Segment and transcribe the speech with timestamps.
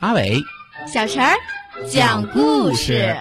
[0.00, 0.40] 阿伟，
[0.86, 1.34] 小陈儿
[1.88, 3.16] 讲故事。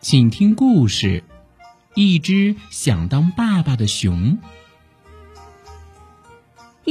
[0.00, 1.22] 请听故事：
[1.94, 4.38] 一只想当爸爸的熊。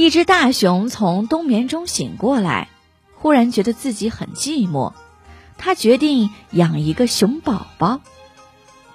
[0.00, 2.70] 一只大熊从冬眠中醒过来，
[3.16, 4.94] 忽然觉得自己很寂寞，
[5.58, 8.00] 他决定养一个熊宝宝，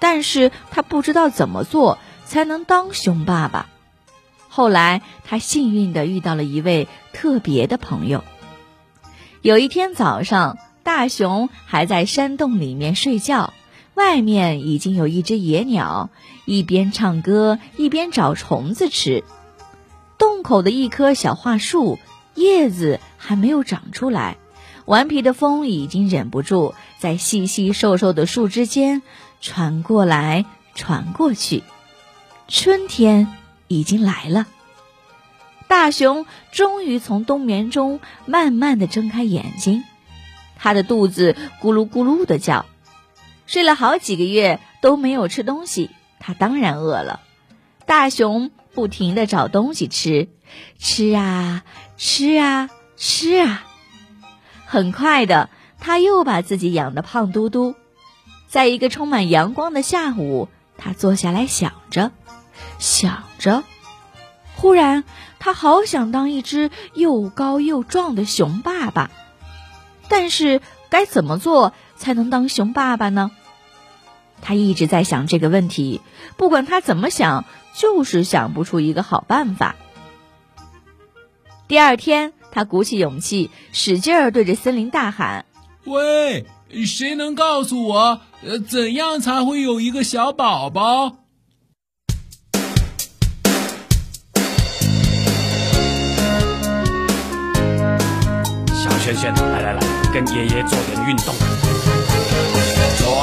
[0.00, 3.68] 但是他不知道怎么做才能当熊爸爸。
[4.48, 8.24] 后来，他幸运的遇到了一位特别的朋友。
[9.42, 13.54] 有一天早上，大熊还在山洞里面睡觉。
[13.94, 16.10] 外面已经有一只野鸟，
[16.46, 19.22] 一边唱歌一边找虫子吃。
[20.46, 21.98] 口的一棵小桦树
[22.36, 24.36] 叶子还没有长出来，
[24.84, 29.02] 顽皮的风已经忍不住在细细瘦瘦的树枝间
[29.40, 30.44] 传过来
[30.76, 31.64] 传过去。
[32.46, 33.26] 春天
[33.66, 34.46] 已经来了，
[35.66, 39.82] 大熊终于从冬眠中慢慢的睁开眼睛，
[40.54, 42.66] 他的肚子咕噜咕噜的叫。
[43.46, 47.20] 睡了好几个月都没有吃东西，他当然饿了。
[47.84, 50.28] 大熊不停的找东西吃，
[50.78, 51.64] 吃啊
[51.96, 53.64] 吃啊吃啊。
[54.66, 55.48] 很快的，
[55.80, 57.74] 他又把自己养的胖嘟嘟。
[58.48, 62.12] 在一个充满阳光的下午，他坐下来想着，
[62.78, 63.64] 想着。
[64.56, 65.04] 忽然，
[65.38, 69.10] 他好想当一只又高又壮的熊爸爸，
[70.08, 71.72] 但是该怎么做？
[71.96, 73.30] 才能当熊爸爸呢？
[74.40, 76.00] 他一直在想这个问题，
[76.36, 77.44] 不管他怎么想，
[77.74, 79.76] 就是想不出一个好办法。
[81.68, 85.44] 第二天，他鼓起勇气，使劲儿对着森林大喊
[85.84, 86.46] ：“喂，
[86.86, 91.16] 谁能告诉我，呃，怎样才会有一个小宝宝？”
[98.72, 99.80] 小轩轩，来来来，
[100.14, 101.34] 跟爷爷做点运动。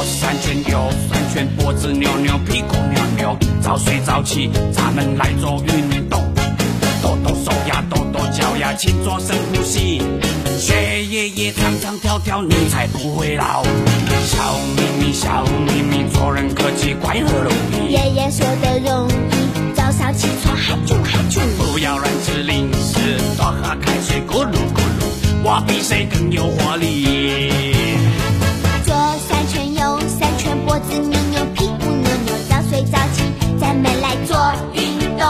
[0.04, 6.20] 左三圈，右三圈，脖子扭扭，屁股扭扭，早睡早起，咱们来做运动，
[7.02, 10.02] 抖抖手呀，抖抖脚呀，勤做深呼吸，
[10.58, 13.62] 学爷爷唱唱跳跳，你才不会老。
[14.26, 17.90] 笑眯眯，笑眯眯，做人客气，快乐容易。
[17.90, 28.03] 爷爷说的容易，早上起床喊啾喊啾，不要乱吃零食，多喝开水，咕噜咕噜，我比谁更有活力。
[30.84, 33.22] 左三圈，右三圈，脖子扭扭，屁股扭扭，早睡早起，
[33.58, 34.36] 咱们来做
[34.74, 35.24] 运动，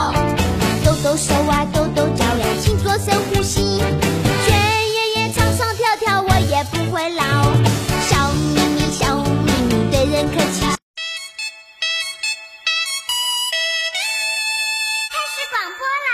[0.85, 7.23] 抖抖手啊，抖抖脚呀，勤做深呼吸，学爷爷唱唱跳跳，我也不会老。
[8.09, 10.61] 笑眯眯，笑眯眯，对人客气。
[15.11, 16.14] 开始广播啦！